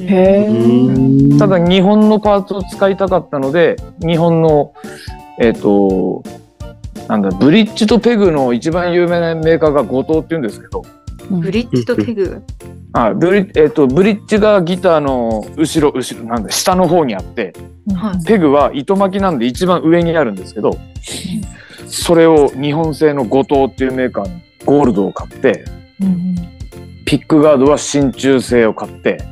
[0.00, 4.74] へうんただ、日本のパーツを使いたかったので、日本の、
[5.40, 6.22] えっ、と、
[7.08, 10.84] なんだ、ブリッジとペグの一番有名なメーカーが後藤って言うんですけど、
[11.30, 12.42] ブリッジとペグ？
[12.94, 17.54] あブリ,、えっとブリッジがギターの後ろ、後ろ、なんだ、下の方にあって、
[17.94, 18.24] はい。
[18.24, 20.76] ペグは糸巻きなんで一番上にあるんですけど、
[21.86, 25.64] それを日本製の後藤っていうメーカーのゴールドを買って、
[26.00, 26.32] うん
[27.04, 29.31] ピックガードは真鍮製を買って、うん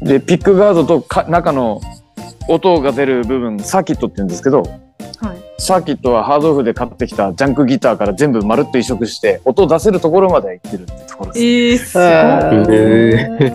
[0.00, 1.80] で、ピックガードとか中の
[2.48, 5.36] 音が出る部分、サーキットって言うんですけど、はい。
[5.58, 11.44] サーキットはハードオフで買ってきたジャンクギターから全部まるっと移植して、音を出せるところまでは行ってるってところです。
[11.44, 12.02] ええすへ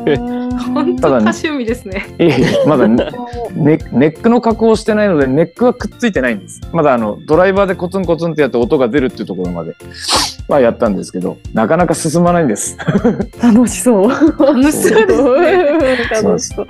[0.05, 0.17] え
[0.57, 2.05] 本当多ただね趣味ですね。
[2.19, 3.11] いえいえまだね
[3.53, 6.61] ネネックの加工をしてないので、ネックはくっついてないんです。
[6.71, 9.75] まだあの、ドライバーでコツンコツンってやって音が出るっていうところまで
[10.47, 12.77] はやったんですけど、なかなか進まないんです。
[13.41, 14.09] 楽しそう。
[14.09, 16.21] 楽しそうですね。
[16.21, 16.67] 楽しそう。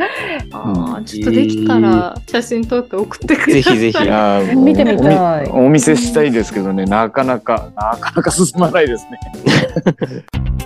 [0.52, 3.54] ああ、ちょっとできたら写真撮って送ってください。
[3.54, 9.20] ぜひぜひいやー見てみたいおみお見せしたいですけどね、なかなか、なかなか進まないですね。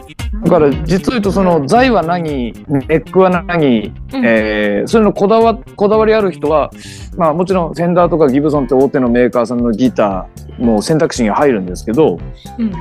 [0.43, 2.53] だから実を言うとその材は何ネ
[2.97, 6.71] ックは何、うんえーそれのこだわこだわりある人は、
[7.15, 12.17] まあ、もちろんフェンダーとかギブソンって大手のメーカーさんのギターも選択肢に入るんですけど
[12.57, 12.71] うん。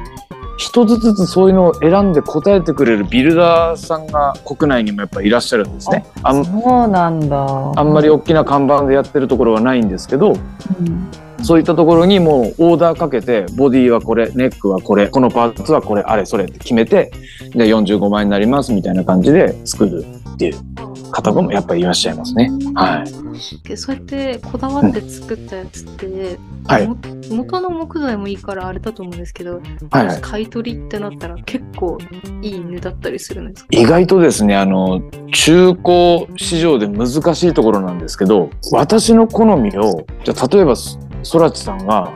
[0.60, 6.04] 一つずつそういうのを選んで答えてくれるビルダーさんが国内にもやっぱいらっしゃるんですね。
[6.22, 7.72] あんそうなんだ。
[7.76, 11.10] あんまり大きな看板でやってるところはないんですけどうん
[11.42, 17.10] そういったところにもうオーダーかけて、ボディはこれ、ネックはこれ、このパーツはこれ、あれ、それって決めて、
[17.54, 22.50] で、45万円になりますみたいな感じで作るっていう方もやっぱりいらっしゃいますね。
[22.74, 23.20] はい。
[23.66, 26.96] でそうやってこだわって作ったやつって、はいも
[27.30, 31.96] 元の木材もいいからあれだと思うんですけど、はいはい買い取りってなったら結構
[32.42, 33.68] いい値だったりするんですか？
[33.70, 35.00] 意外とですね、あの、
[35.32, 40.74] 中古市場で難しいところなんですけど、私の好みを、じゃあ例えば、
[41.22, 42.12] そらちさんが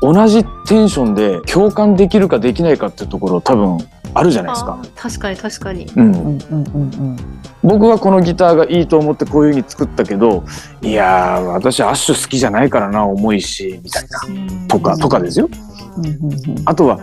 [0.00, 3.78] 同じテンションで共感できるかできないかっていうところ多分
[4.14, 5.86] あるじゃないですか確かに確かに。
[5.96, 6.12] うん。
[6.12, 6.78] うんうんう
[7.12, 7.16] ん
[7.60, 10.44] 僕はこのギターがいいと思ってこういう風に作ったけど、
[10.80, 14.66] いやー、私アッシュ好きじゃないからな、重いし、みたいな。
[14.68, 15.50] とか、とかですよ。
[16.64, 17.00] あとは、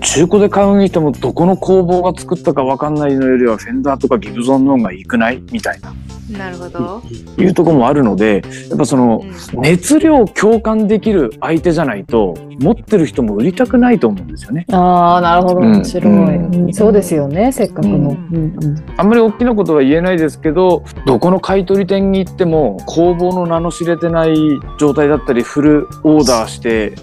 [0.00, 5.42] 中古で買うにしても、どこの工房が作ったかわかんないのよりは、フェンダーとかギブソンの方がいくない？
[5.50, 5.92] みたいな、
[6.30, 7.02] なるほど。
[7.38, 14.66] いうところもあるので、やっぱその、うん熱量共感できる相手じゃないと、持ってる人も売りたくないと思うんですよね。
[14.72, 15.60] ああ、なるほど。
[15.60, 17.96] うん面白い、うんうんそうですよね、せっかくの。
[17.96, 18.56] うんうん
[18.96, 24.36] あんまり大きなことは言えないですけど、どこの買い取り店に行っても、工房の名の知れてない
[24.78, 26.94] 状態だったり、フルオーダーして、え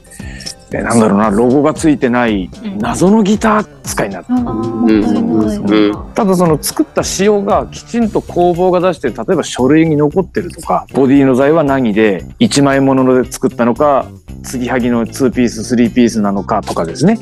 [0.82, 5.92] なんだろうな、ロゴがついてないうん謎のギター使いになったうん。
[5.92, 14.06] なただその作った仕様がきちんと工房が出して例えば書類に残ってるとかボディの材は何で1枚もので作ったのか
[14.44, 17.18] 継ぎはぎの2ピース3ピースなのかとかですね。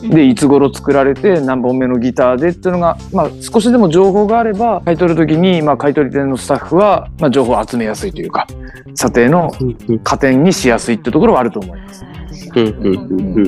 [0.00, 8.46] でいつ頃作られて何本目のギターでっていうのが、まあ、少しでも情報があれば買い取る時に、まあ、買い取り店のスタッフは、まあ、情報を集めやすいというか
[8.94, 9.50] 査定の
[10.04, 12.04] 加点にしやすいってところはあると思います。
[12.54, 13.46] うんうんうんうん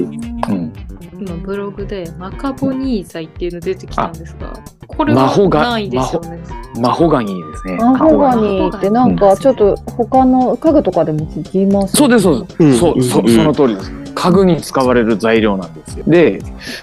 [0.48, 0.72] うん
[1.20, 4.52] 今ブログでマカボニー材っていうの出てきたんですが、
[4.86, 6.42] これマホガはないですよね。
[6.80, 7.76] マホガニーですね。
[7.76, 12.56] マホガニーってなんかちょっと他の家具とかでも聞きますそうです、そうです。
[12.58, 13.92] うんそう、そうんその通りです。
[14.14, 16.04] 家具に使われる材料なんですよ。
[16.06, 16.40] で、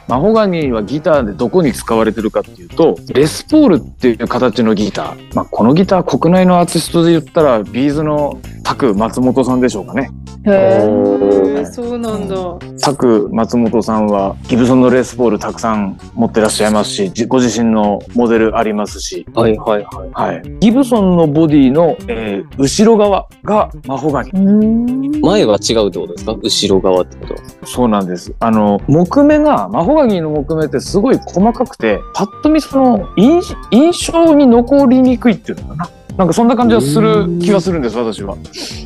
[0.08, 5.36] マホガニーはギターでどこに使われてるかっていうと、レスポールっていう形のギター。
[5.36, 10.12] まあ、このギター国内のアーティストで言ったら、ビーズのタク松本さんでしょうかね。
[10.45, 12.36] へへえ、そうなんだ。
[12.82, 20.10] タク松本さんはギブソンのレースボールたくさん持ってらっしゃいますし、じご自身のモデルありますし、はいはいはい。
[20.13, 20.41] はい。
[20.60, 24.32] ギブソンのボディの、えー後ろ側がマホガニ。
[24.32, 25.21] うん。
[25.21, 26.34] 前は違うってことですか？
[26.34, 27.39] 後ろ側ってことは。
[27.65, 28.34] そうなんです。
[28.39, 35.89] あの、木目が、マホガニの木目ってすごい細かくて、パッと見その印印象に残りにくいっていうのかな。
[36.22, 38.38] なんかそんな感じはする気がするんです、私は。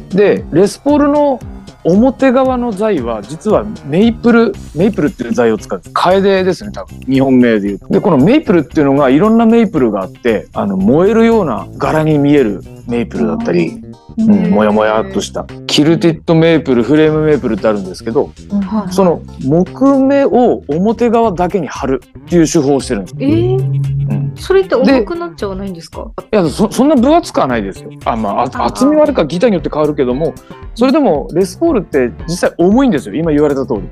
[0.08, 1.38] で、レスポールの
[1.84, 5.82] 表側の材は実はメイプルメイプルっていう材を使う。
[5.92, 6.98] カエデですね多分。
[7.02, 7.88] 日本名でいうと。
[7.90, 13.82] でこのメイプルっていうのがいろんなメイプルがあってあの燃えるような柄に見えるメイプルだったり、
[14.18, 15.46] うん、もやもやっとした。
[15.68, 18.32] キルティッドメイプルフレームメイプルってあるんですけど
[18.64, 18.94] はい。
[18.94, 26.12] その木目を表側だけに貼るっていう手法をしてるんです、えー、うん、それって重くなっちゃわないんですか？
[26.32, 27.90] いやそそんな分厚くはないですよ。
[28.06, 30.34] あまあ厚みはあるかギターによって変わるけども
[30.76, 33.16] それでもレスポールって実際重いんですよ。
[33.16, 33.90] 今言われた通り。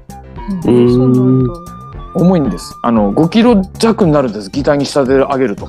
[0.66, 1.48] うん。
[2.16, 2.76] 重いんです。
[2.84, 4.52] あの5キロ弱になるんです。
[4.52, 5.68] ギターに仕立て上げると。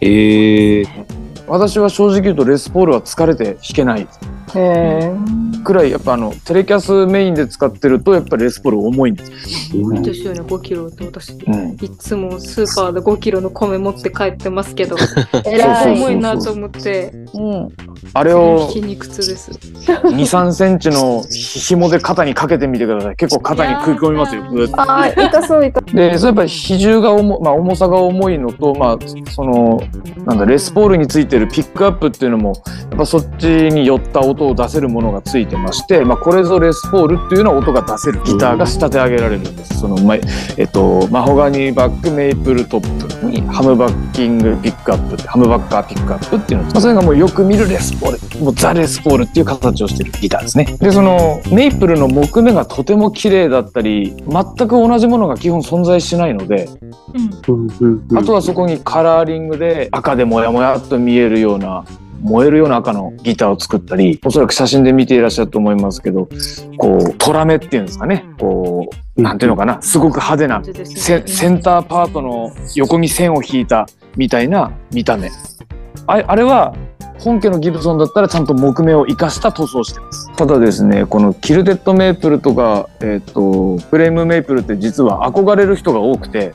[0.00, 0.86] ええ
[1.48, 4.08] 私は正直言うとレスポールは疲れて弾けない。
[4.52, 11.32] くらいやっぱあのテレキャスメインで使ってるとやっぱりレスポール重いんです、いいですよね、5キロって私。
[11.32, 14.96] うん、いつもスーパーで5キロの米持って帰ってますけど、
[15.44, 15.84] 偉い。
[15.84, 17.68] そうそう重いなと思って、うん。
[18.12, 19.50] あれを筋肉痛です。
[19.86, 24.44] 23センチの紐で肩にかけてみてください結構肩に食い込みますよ
[24.76, 25.96] ああ、痛そう痛そう。
[25.96, 28.98] で、それやっぱり比重が重,、まあ、重さが重いのと、まあ、
[29.30, 29.80] その、
[30.24, 32.54] なんだ、レスポールについてるピックアップっていうのも、
[32.90, 39.80] やっぱそっちに寄った音を出せるものがついてまして、まあ、これぞレスポールっていうような音が出せるギターが仕立て上げられるんです。
[39.80, 40.20] その、ま、え
[40.64, 50.64] っと、マホガニバックメイプルトップにハムバッキングピックアップって、ハムバッカーピックアップっていうの、まあ、それがもうよく見るレスポール、もうザレスポールっていう形をしてるギターですね。
[50.80, 56.68] で、その、メイプルの木目がとても綺麗だったり、全く同じものが基本存在しないので、
[57.78, 58.16] うん。
[58.16, 61.84] あとはそこにカラーリングで赤でモヤモヤっと見えるような
[62.20, 66.28] 燃えるような赤のギターを作ったりおそらく写真で見ていらっしゃると思いますけど
[66.78, 68.24] こうトラメっていうんですかね。
[68.38, 69.80] こうなんていうのかな。
[69.80, 75.30] すごく派手なセねセンターパートの横に線を引いたみたいな見た目。
[76.06, 76.74] ああれは
[77.18, 80.34] 本家のギブソンだったらちゃんと木目を生かした塗装をしてます。
[80.36, 86.54] ただですねこのキルテッドメープルとか、えっとフレームメープルって実は憧れる人が多くて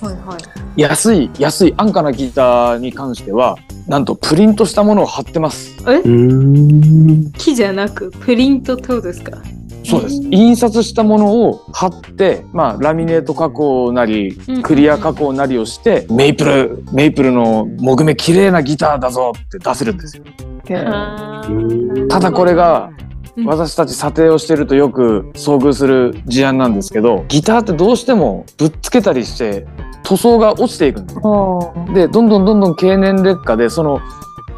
[0.00, 0.80] はいはい。
[0.80, 5.76] 安い安い安価なギターに関してはなんとプリントしたものを貼ってます。
[7.38, 9.38] 木じゃなく、プリントってことですか？
[9.84, 10.20] そうです。
[10.30, 20.24] 印刷したものを貼ってまあラミネート加工なりうんクリア加工なりをしてメイプルメイプルの木目綺麗なギターだぞって出せるんですよ。
[22.08, 22.90] ただこれが
[23.36, 23.46] うん。
[23.46, 29.66] 私たち査定をしてるとよく遭遇する事案なんですけどギターってどうしてもぶっつけたりして
[30.04, 31.94] 塗装が落ちていくんですあ。
[31.94, 34.00] でどんどんどんどん経年劣化でその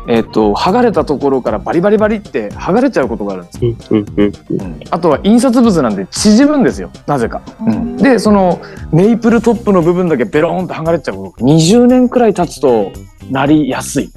[0.06, 3.58] えっ、と剥がれたところからバリバリバリって剥がれちゃうことがあるんです、
[4.90, 6.90] あとは印刷物なんで縮むんですよ。
[7.06, 7.96] なぜか、うん。
[7.96, 8.60] でその
[8.92, 11.44] メイプルトップの部分だけベローンと剥がれちゃうこと。
[11.44, 12.92] 20年くらい経つと
[13.30, 14.10] なりやすい、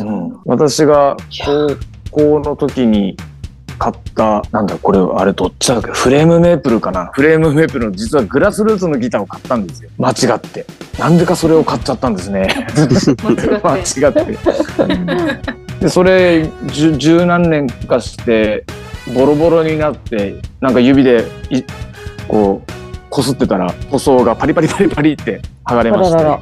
[0.00, 0.40] うん。
[0.44, 1.16] 私が
[2.10, 3.16] 高校の時に
[3.82, 5.90] 買ったなんだこれあれどっちだっけ？
[5.90, 7.06] フレームメープルかな？
[7.06, 9.90] フレームメープルの実はグラスルーツのギターを買ったんですよ。
[9.98, 10.64] 間違って。
[11.00, 12.46] なんでかそれを買っちゃったんですね。
[12.76, 14.38] 間違って。
[15.82, 18.64] でそれ十十何年かして
[19.16, 21.64] ボロボロになってなんか指でい
[22.28, 22.72] こう
[23.10, 25.96] こすってたら塗装がパリパリパリパリって剥がれあ。
[25.96, 26.16] まして。
[26.18, 26.40] ららら。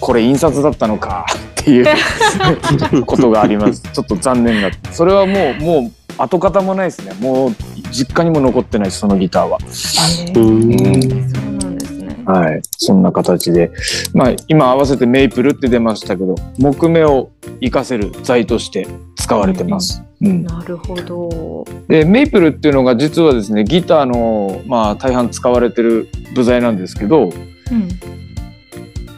[0.00, 1.26] これ印刷だったのか
[1.60, 3.82] っていうことがあります。
[3.82, 7.50] ちょっと残念だったそれはもうもう跡形もないですねもう
[7.90, 12.24] 実家にも残ってないしそのギターは、そうなんですね。
[12.26, 13.72] はいそんな形で
[14.12, 21.64] まあ今合わせてメイプルって出ましたけど木目を活かせる材として使われてます、うん、なるほど。
[21.88, 27.88] でメイプルっていうのが実はですねギターのまあ大半使われてる部材なんですけどうん。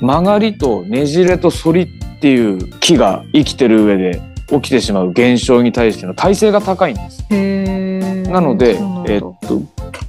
[0.01, 4.20] 曲がりとねじれと反りっていう木が生きてる上で
[4.51, 7.24] 起きてしまう現象に対しての耐性が高いんです。
[8.30, 9.36] なので、えっと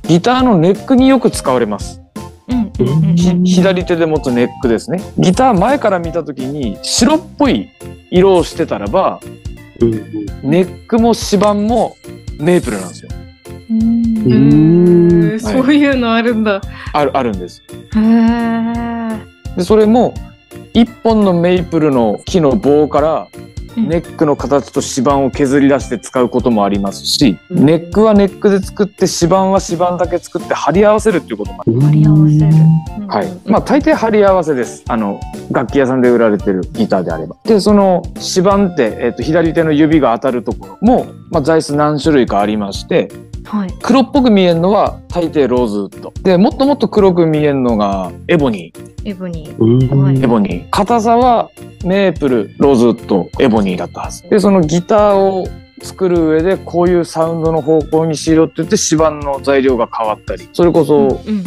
[0.04, 2.02] ギターのネックによく使われます。
[2.48, 5.02] うんうんうんうんひ左手で持つネックですね。
[5.18, 7.70] ギター前から見た時に白っぽい
[8.10, 9.20] 色をしてたらば、
[10.44, 11.96] ネックも指板も
[12.40, 13.10] メープルなんですよ。
[13.12, 16.62] へーそういうのあるんだ。
[16.94, 17.62] あるあるんです。
[19.56, 20.14] でそれも
[20.74, 31.80] 一本のメイプルの木の棒からうんネックの形と指板を削り出して使うこともありますし、うんネックはネックで作って指板は指板だけ作って貼り合わせるっていうこともある。
[31.80, 33.08] 貼り合わせる。
[33.08, 33.40] はい。
[33.46, 34.84] まあ大抵貼り合わせです。
[34.88, 35.20] あの
[35.52, 37.36] 楽器屋さんで売られてるギターであれば。
[37.46, 43.10] でその指板ってえっ、と左手の指が当たるところもまあ座椅子何種類かありまして、
[43.46, 43.74] はい。
[43.82, 46.14] 黒っぽく見えるのは大抵ローズウッド。
[46.22, 49.10] でもっともっと黒く見えるのがエボニー。
[49.10, 50.24] エブニー。
[50.24, 50.70] エボニー。
[50.70, 51.50] 硬さは
[51.84, 54.24] メープル、ローズウッド、エボニーだったはず。
[54.30, 55.48] で、そのギターを
[55.82, 61.44] 作る上でこういうサウンドの方向にしろって言って指板の材料が変わったり、それこそうん。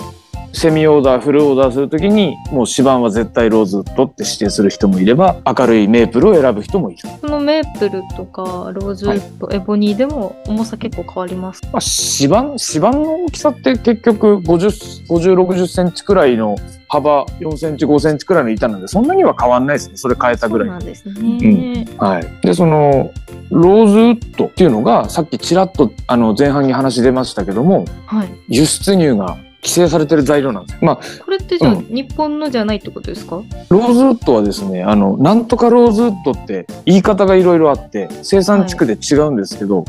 [0.57, 7.09] セミオーダー、フルオーダーするときにもう指板は絶対ローズウッドって指定する人もいれば、明るいメープルを選ぶ人もいる。
[7.21, 11.69] そのメープルとかローズウッド、エボニーでも重さ結構変わりますか？
[11.73, 11.83] まあ、
[12.21, 16.57] 指板、指板の大きさって結局50、50、60センチくらいの
[16.89, 19.97] 幅4センチ、5センチくらいの板なんで、そんなには変わんないですね。
[19.97, 21.87] それ変えたぐらいそうなんですね。
[21.99, 23.13] はい、でその
[23.51, 28.29] ローズウッドっていうのがさっきちらっとあの前半に話出ましたけどもはい。
[28.49, 30.85] 輸出入が規制されてる材料なんです。
[30.85, 33.43] まあこれってじゃあ、うん日本のじゃないってことですか？
[33.71, 39.85] ローズウッドはですねあのなんとかローズウッドって言い方がいろいろあって生産地区で違うんですけど、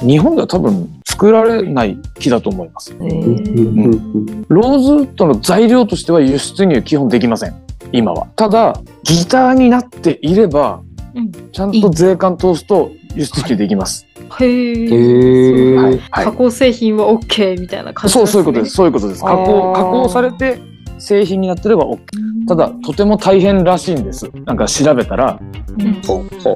[0.00, 2.92] 日本では多分作られない木だと思います。
[2.92, 7.54] ローズウッドの材料としては輸出入基本できません
[7.92, 8.26] 今は。
[8.36, 10.82] ただギターになっていれば
[11.14, 11.32] うん。
[11.50, 14.06] ちゃんと税関通すと輸出入できます。
[14.40, 15.76] へえ。
[15.76, 18.74] はいはい加工製品は OK みたいな感じそう、そういうことです。。
[18.74, 19.22] そういうことです。
[19.22, 20.58] 加工、加工されて
[20.98, 21.98] 製品になってれば OK。
[22.46, 24.30] ただ、とても大変らしいんです。
[24.44, 25.58] なんか調べたら、うん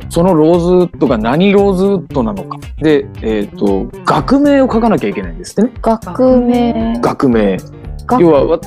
[0.09, 2.59] そのローズウッドが何ローズウッドなのか。
[2.81, 5.73] で、えっ、と、学名を書かなきゃいけないんですってね。
[5.81, 6.99] 学名。
[7.01, 7.57] 学名。
[8.07, 8.61] 学要は、わ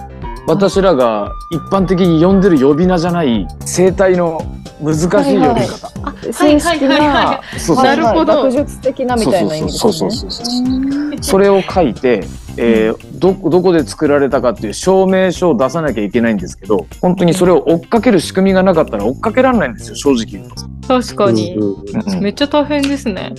[0.47, 4.39] 私らが一般的に呼んでる呼び名じゃない生態の
[4.81, 6.33] 難しい呼びはいはい方。
[6.33, 7.59] 正式はいはいはいはな。
[7.59, 9.79] そうそうなるほど学術的なみたいな意味ですね。
[9.79, 12.23] そうそうそうそうそうそれを書いて、
[12.57, 20.55] えーどどこで作られたかっていう証明書を出さなきゃいけないんですけど本当にそれを追っかける仕組みがなかったら追っかけられないんですよ正直言うと。
[20.87, 21.55] 確かに。
[21.55, 23.33] うんうんめっちゃ大変ですね。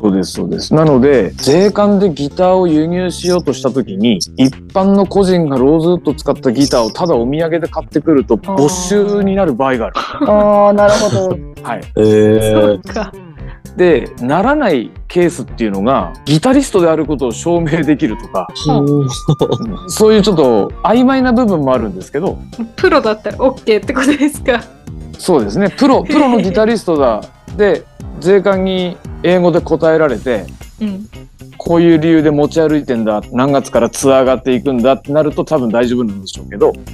[0.00, 0.74] そうですそうです。
[0.74, 9.96] なので税関でギターを輸入しようとした時に一般の個人がローズウッド使ったギターをただお土産で買ってくると没収になる場合がある。
[10.30, 11.38] ああ、なるほど。
[11.62, 13.12] はい、えそうーか。
[13.76, 18.48] でならないケースっていうのがギタリストであることを証明できるとか
[19.88, 22.38] そういうちょっと曖昧な部分もあるんですけど。
[22.76, 24.62] プロだったら OK ってことですか？
[25.18, 25.70] そうですね。
[25.70, 27.22] プロプロのギタリストだ。
[27.56, 27.84] で
[28.20, 30.46] 税関に英語で答えられて
[30.80, 31.08] うん。
[31.58, 36.72] こういう理由で持ち歩いてんだ何月からツアーがっていくんだってなると多分大丈夫なんでしょうけど、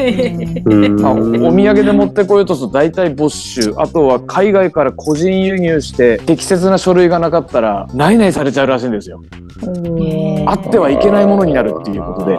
[0.64, 9.20] うんまあ、おお土産で持ってこようとすると大体没収あとは海外から個人輸入して適切な書類がなかったら内々されちゃうらしいんですよ。
[9.62, 12.36] うんあってはいけないものになるっていうことで。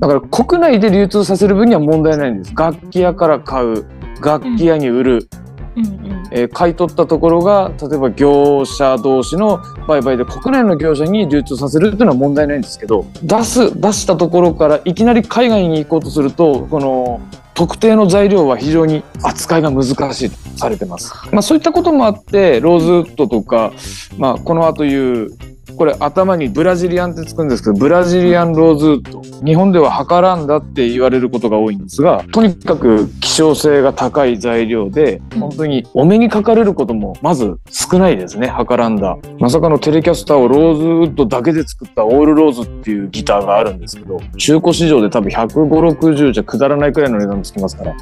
[0.00, 2.52] だから国内で流通させる分には問題ないんです。
[2.54, 3.86] 楽器屋から買う、
[4.22, 5.43] 楽器屋に売る、うん
[5.76, 6.28] うん。
[6.30, 17.20] えー買い取ったところが例えば業者同士の売買で国内の業者に流通させるっていうのは問題ないんですけど出す出したところからいきなり海外に行こうとするとこの
[17.54, 21.12] 特定の材料は非常に扱いが難しいとされてます。
[21.30, 23.72] まあそういったこともあってローズウッドとか、
[24.18, 25.38] まあ、この後言う
[25.76, 39.16] これ頭にブラジリアンってつくんですけどブラジリアンローズウッド日本では測らんだって言われることが多いんですがとにかく希少性が高い材料で本当にお目にかかれることもまず少ないですね測らんだ。
[39.38, 47.94] まさかのテレキャスターをローズウッドだけで作ったオールローズっていうギターがあるんですけど中古市場で多分15060じゃくだらないくらいの値段つきますから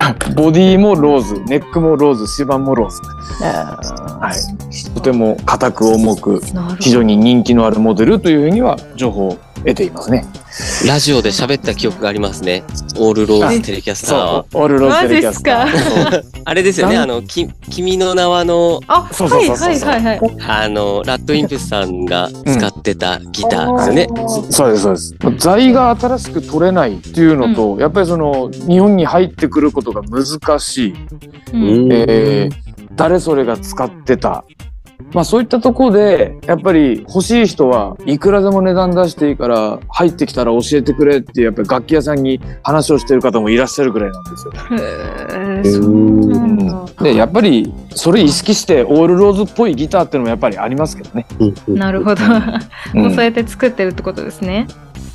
[0.34, 3.00] ボディもローズネックもローズ指板もローズ。
[3.42, 4.94] はい。
[4.94, 6.40] とても硬く重く。
[6.80, 10.24] 非常に人気のあるモデルというふうには情報を得ていますね。
[10.86, 12.64] ラジオで喋った記憶がありますね。
[12.98, 14.44] オールローズテレキャスターは。
[14.52, 16.10] オールローズテレキャスター。
[16.10, 20.36] そう あれですよね、あの、き、君の名はの、あ、そうそうそうそうはいはいはいはい。
[20.64, 24.08] あの、 RADWIMPS さんが使ってたギターですよね。
[24.50, 25.14] そうですそうです。
[25.38, 30.94] 材が新しく取れないっていうのと、やっぱりその日本に入ってくることが難しい。
[31.54, 34.44] うんえー誰それが使ってた。
[35.12, 44.52] まあそういったところでやっぱり欲しい人はいくらでも値段出していいから入ってきたら教えてくれってやっぱり楽器屋さんに話をしてる方もいらっしゃるぐらいなんですよ。
[44.52, 47.04] へーそうなんだ。
[47.04, 51.26] でやっぱりそれ意識してオールローズっぽいギターっていうのもやっぱりありますけどね。
[51.68, 52.22] なるほど。
[52.24, 54.66] うんもうそうやって作ってるってことですね。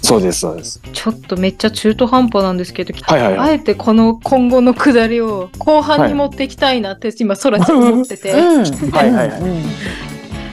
[0.02, 0.80] そうです、そうです。
[0.94, 3.50] ちょっとめっちゃ中途半端なんですけど、はいはいはい。
[3.50, 8.64] あえてこの今後のくだりを後半に持っていきたいなって今空ち思ってて、うん。
[8.92, 9.42] はいはいはい。
[9.42, 9.64] うん。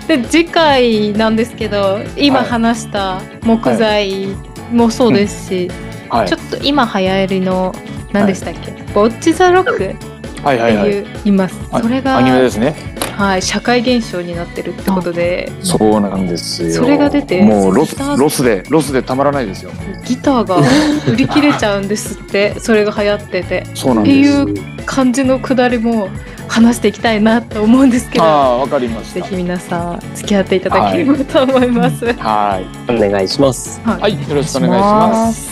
[0.07, 2.49] で次回なんですけど今はい。
[2.49, 4.29] 話した木材
[4.71, 5.71] もそうですし、
[6.09, 6.29] はい。
[6.29, 7.73] ちょっと今流行りの
[8.13, 10.14] 何でしたっけ、ボッチ・ザ・ロック
[10.53, 10.91] ってはいはいはい。
[10.91, 12.75] いういます、はいそれがアニメですね。
[13.17, 16.83] はい、社会現象になってるってことでそうなんですよ。
[16.83, 19.71] それが出てもうロスロスでロスでたまらないですよ。
[20.05, 20.57] ギターが
[21.09, 24.31] 売り切れちゃうんですってそれが流行っててそうなんってです。
[24.31, 26.09] いう感じのくだりも
[26.49, 29.21] 話していきたいなと思うんですけどああわかりました。
[29.21, 32.05] ぜひ皆さん付き合っていただければと思います。
[32.15, 33.81] はいお願いします。
[33.85, 35.49] はいはいよろしくお願いします。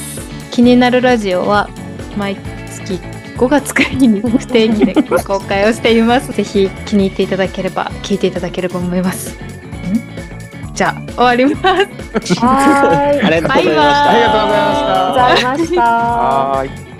[0.50, 1.68] 気になるラジオは
[2.16, 2.36] 毎
[2.84, 3.00] 月
[3.36, 6.32] 5月くらいに不定期で公開をしています。
[6.32, 9.34] ぜひ気に入っていただければ聞いていただければと思います。
[9.34, 12.34] んじゃあ終わります。
[12.34, 13.22] はーい。
[13.22, 14.12] ありがとうございました。
[14.14, 15.76] バイバーイありがとうござ
[16.60, 16.91] いました